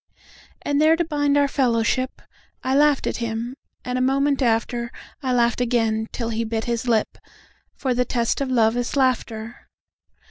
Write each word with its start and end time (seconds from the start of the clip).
And 0.63 0.81
there, 0.81 0.95
to 0.95 1.05
bind 1.05 1.37
our 1.37 1.47
fellowship,I 1.47 2.73
laughed 2.75 3.05
at 3.05 3.17
him; 3.17 3.55
and 3.85 3.99
a 3.99 4.01
moment 4.01 4.41
after,I 4.41 5.31
laughed 5.31 5.61
again 5.61 6.07
till 6.11 6.29
he 6.29 6.43
bit 6.43 6.65
his 6.65 6.87
lip, 6.87 7.19
For 7.75 7.93
the 7.93 8.03
test 8.03 8.41
of 8.41 8.49
love 8.49 8.75
is 8.75 8.95
laughter. 8.95 9.69